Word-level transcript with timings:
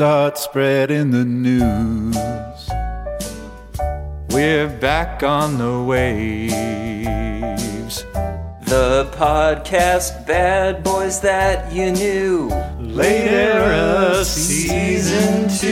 start 0.00 0.38
spreading 0.38 1.10
the 1.10 1.26
news. 1.26 2.16
We're 4.30 4.66
back 4.80 5.22
on 5.22 5.58
the 5.58 5.82
waves. 5.82 6.56
The 8.62 9.10
podcast 9.12 10.26
Bad 10.26 10.82
Boys 10.82 11.20
That 11.20 11.70
You 11.70 11.92
Knew. 11.92 12.48
Later, 12.78 13.28
Era 13.28 14.24
Season 14.24 15.50
2. 15.58 15.66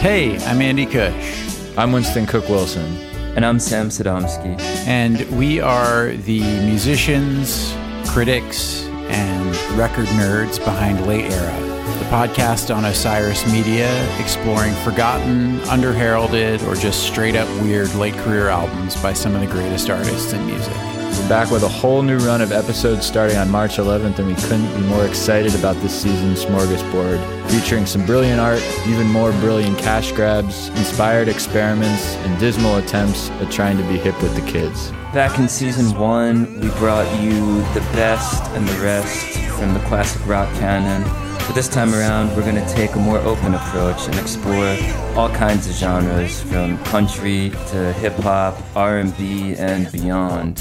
Hey, 0.00 0.36
I'm 0.46 0.60
Andy 0.60 0.86
Cush, 0.86 1.78
I'm 1.78 1.92
Winston 1.92 2.26
Cook 2.26 2.48
Wilson. 2.48 2.96
And 3.36 3.46
I'm 3.46 3.60
Sam 3.60 3.88
Sadomsky. 3.88 4.58
and 4.88 5.20
we 5.38 5.60
are 5.60 6.08
the 6.08 6.40
musicians, 6.40 7.72
critics, 8.08 8.88
and 9.12 9.78
record 9.78 10.06
nerds 10.06 10.58
behind 10.64 11.06
Late 11.06 11.30
Era, 11.30 11.60
the 11.98 12.04
podcast 12.06 12.74
on 12.74 12.84
Osiris 12.84 13.50
Media 13.52 13.88
exploring 14.18 14.72
forgotten, 14.76 15.58
underheralded, 15.60 16.66
or 16.66 16.74
just 16.74 17.04
straight 17.04 17.36
up 17.36 17.48
weird 17.62 17.92
late 17.94 18.14
career 18.14 18.48
albums 18.48 19.00
by 19.02 19.12
some 19.12 19.34
of 19.34 19.40
the 19.40 19.46
greatest 19.46 19.90
artists 19.90 20.32
in 20.32 20.44
music. 20.46 21.01
We're 21.18 21.28
back 21.28 21.50
with 21.50 21.62
a 21.62 21.68
whole 21.68 22.00
new 22.02 22.16
run 22.18 22.40
of 22.40 22.52
episodes 22.52 23.04
starting 23.04 23.36
on 23.36 23.50
March 23.50 23.76
11th, 23.76 24.18
and 24.18 24.28
we 24.28 24.34
couldn't 24.34 24.74
be 24.74 24.80
more 24.86 25.04
excited 25.04 25.54
about 25.54 25.76
this 25.76 26.02
season's 26.02 26.44
smorgasbord, 26.44 27.50
featuring 27.50 27.84
some 27.84 28.06
brilliant 28.06 28.40
art, 28.40 28.62
even 28.86 29.06
more 29.08 29.30
brilliant 29.32 29.78
cash 29.78 30.10
grabs, 30.12 30.68
inspired 30.70 31.28
experiments, 31.28 32.16
and 32.16 32.40
dismal 32.40 32.76
attempts 32.76 33.28
at 33.30 33.52
trying 33.52 33.76
to 33.76 33.82
be 33.84 33.98
hip 33.98 34.20
with 34.22 34.34
the 34.34 34.50
kids. 34.50 34.90
Back 35.12 35.38
in 35.38 35.48
season 35.48 35.94
one, 35.98 36.60
we 36.60 36.68
brought 36.78 37.06
you 37.20 37.58
the 37.74 37.86
best 37.92 38.42
and 38.52 38.66
the 38.66 38.82
rest 38.82 39.38
from 39.58 39.74
the 39.74 39.80
classic 39.80 40.26
rock 40.26 40.52
canon. 40.54 41.02
But 41.46 41.54
this 41.54 41.68
time 41.68 41.92
around, 41.92 42.34
we're 42.36 42.42
going 42.42 42.54
to 42.54 42.72
take 42.72 42.94
a 42.94 42.98
more 42.98 43.18
open 43.18 43.54
approach 43.54 44.06
and 44.06 44.14
explore 44.14 44.78
all 45.16 45.28
kinds 45.28 45.66
of 45.66 45.74
genres, 45.74 46.40
from 46.44 46.78
country 46.84 47.50
to 47.68 47.92
hip 47.94 48.14
hop, 48.14 48.56
R&B, 48.74 49.56
and 49.56 49.90
beyond. 49.90 50.60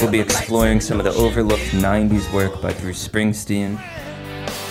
We'll 0.00 0.10
be 0.10 0.20
exploring 0.20 0.80
some 0.80 0.98
of 1.00 1.04
the 1.04 1.12
overlooked 1.14 1.62
90s 1.72 2.30
work 2.32 2.60
by 2.60 2.72
Bruce 2.74 3.06
Springsteen, 3.06 3.78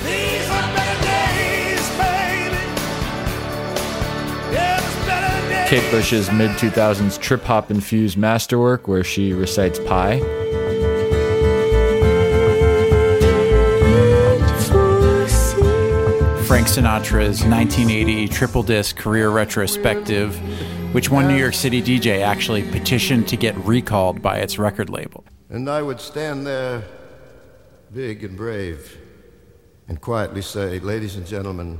These 0.03 0.49
are 0.49 0.75
better 0.75 1.01
days, 1.03 1.89
baby. 1.97 2.57
Yeah, 4.53 4.77
it's 4.77 5.05
better 5.07 5.49
days. 5.49 5.69
Kate 5.69 5.91
Bush's 5.91 6.31
mid 6.31 6.51
2000s 6.51 7.19
trip 7.19 7.43
hop 7.43 7.71
infused 7.71 8.17
masterwork, 8.17 8.87
where 8.87 9.03
she 9.03 9.33
recites 9.33 9.79
Pi. 9.79 10.19
Frank 16.45 16.67
Sinatra's 16.67 17.43
1980 17.43 18.27
triple 18.27 18.61
disc 18.61 18.95
career 18.95 19.29
retrospective, 19.29 20.39
which 20.93 21.09
one 21.09 21.27
New 21.27 21.35
York 21.35 21.53
City 21.53 21.81
DJ 21.81 22.21
actually 22.21 22.63
petitioned 22.71 23.27
to 23.27 23.35
get 23.37 23.55
recalled 23.65 24.21
by 24.21 24.37
its 24.37 24.57
record 24.57 24.89
label. 24.89 25.25
And 25.49 25.69
I 25.69 25.81
would 25.81 25.99
stand 25.99 26.47
there, 26.47 26.83
big 27.93 28.23
and 28.23 28.37
brave, 28.37 28.97
and 29.87 29.99
quietly 29.99 30.41
say, 30.41 30.79
Ladies 30.79 31.15
and 31.15 31.25
gentlemen, 31.27 31.79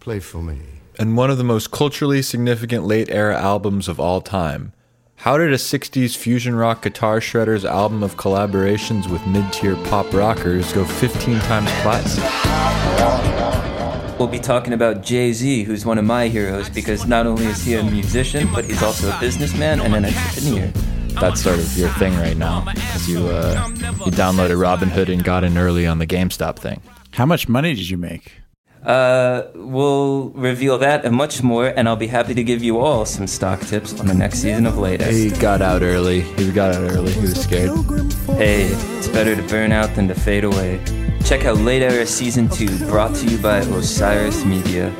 play 0.00 0.20
for 0.20 0.42
me. 0.42 0.58
and 0.98 1.16
one 1.16 1.30
of 1.30 1.38
the 1.38 1.44
most 1.44 1.70
culturally 1.70 2.20
significant 2.22 2.84
late 2.84 3.08
era 3.08 3.38
albums 3.40 3.88
of 3.88 3.98
all 3.98 4.20
time. 4.20 4.72
How 5.16 5.38
did 5.38 5.52
a 5.52 5.56
60s 5.56 6.16
fusion 6.16 6.54
rock 6.56 6.82
guitar 6.82 7.20
shredders 7.20 7.64
album 7.64 8.02
of 8.02 8.16
collaborations 8.16 9.08
with 9.08 9.24
mid 9.26 9.50
tier 9.52 9.76
pop 9.86 10.12
rockers 10.12 10.72
go 10.72 10.84
15 10.84 11.38
times 11.40 11.70
platinum? 11.82 13.71
We'll 14.18 14.28
be 14.28 14.38
talking 14.38 14.72
about 14.72 15.02
Jay 15.02 15.32
Z, 15.32 15.64
who's 15.64 15.84
one 15.84 15.98
of 15.98 16.04
my 16.04 16.28
heroes 16.28 16.70
because 16.70 17.06
not 17.06 17.26
only 17.26 17.46
is 17.46 17.64
he 17.64 17.74
a 17.74 17.82
musician, 17.82 18.48
but 18.54 18.64
he's 18.64 18.82
also 18.82 19.10
a 19.10 19.18
businessman 19.18 19.80
and 19.80 19.94
an 19.94 20.04
entrepreneur. 20.04 20.70
That's 21.20 21.42
sort 21.42 21.58
of 21.58 21.76
your 21.76 21.88
thing 21.90 22.14
right 22.14 22.36
now, 22.36 22.64
because 22.72 23.08
you, 23.08 23.26
uh, 23.26 23.68
you 23.68 24.12
downloaded 24.12 24.56
Robinhood 24.56 25.12
and 25.12 25.22
got 25.22 25.44
in 25.44 25.58
early 25.58 25.86
on 25.86 25.98
the 25.98 26.06
GameStop 26.06 26.56
thing. 26.56 26.80
How 27.12 27.26
much 27.26 27.48
money 27.48 27.74
did 27.74 27.90
you 27.90 27.98
make? 27.98 28.32
Uh, 28.84 29.48
we'll 29.54 30.30
reveal 30.30 30.78
that 30.78 31.04
and 31.04 31.14
much 31.14 31.42
more, 31.42 31.66
and 31.66 31.88
I'll 31.88 31.96
be 31.96 32.06
happy 32.06 32.34
to 32.34 32.42
give 32.42 32.62
you 32.62 32.78
all 32.78 33.04
some 33.04 33.26
stock 33.26 33.60
tips 33.60 33.98
on 34.00 34.06
the 34.06 34.14
next 34.14 34.38
season 34.38 34.66
of 34.66 34.78
Latest. 34.78 35.10
He 35.10 35.30
got 35.30 35.62
out 35.62 35.82
early. 35.82 36.22
He 36.22 36.50
got 36.50 36.74
out 36.74 36.90
early. 36.90 37.12
He 37.12 37.20
was 37.20 37.40
scared. 37.40 37.70
Hey, 38.38 38.64
it's 38.98 39.08
better 39.08 39.36
to 39.36 39.42
burn 39.42 39.70
out 39.70 39.94
than 39.94 40.08
to 40.08 40.14
fade 40.14 40.44
away. 40.44 40.80
Check 41.32 41.46
out 41.46 41.56
Late 41.56 41.80
Era 41.80 42.04
Season 42.04 42.46
2, 42.46 42.88
brought 42.90 43.14
to 43.14 43.26
you 43.26 43.38
by 43.38 43.60
Osiris 43.60 44.44
Media. 44.44 44.92